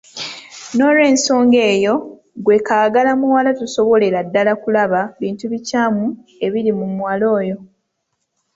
[0.75, 1.93] N'olwensonga eyo
[2.39, 6.05] ggwe kaagala muwala tosobolera ddala kulaba bintu bikyamu
[6.45, 7.57] ebiri ku muwala oyo.